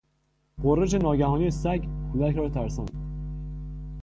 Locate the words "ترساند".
2.49-2.93